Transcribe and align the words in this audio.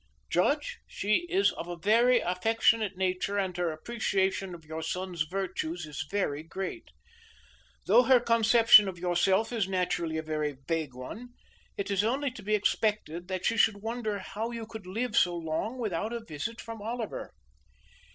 "Judge, 0.31 0.79
she 0.87 1.27
is 1.29 1.51
of 1.51 1.67
a 1.67 1.77
very 1.77 2.21
affectionate 2.21 2.97
nature 2.97 3.37
and 3.37 3.55
her 3.57 3.71
appreciation 3.71 4.55
of 4.55 4.65
your 4.65 4.81
son's 4.81 5.21
virtues 5.29 5.85
is 5.85 6.07
very 6.09 6.41
great. 6.41 6.87
Though 7.85 8.01
her 8.01 8.19
conception 8.19 8.87
of 8.87 8.97
yourself 8.97 9.51
is 9.53 9.67
naturally 9.67 10.17
a 10.17 10.23
very 10.23 10.57
vague 10.67 10.95
one, 10.95 11.35
it 11.77 11.91
is 11.91 12.03
only 12.03 12.31
to 12.31 12.41
be 12.41 12.55
expected 12.55 13.27
that 13.27 13.45
she 13.45 13.57
should 13.57 13.83
wonder 13.83 14.17
how 14.17 14.49
you 14.49 14.65
could 14.65 14.87
live 14.87 15.15
so 15.15 15.35
long 15.37 15.77
without 15.77 16.13
a 16.13 16.19
visit 16.25 16.59
from 16.61 16.81
Oliver." 16.81 17.35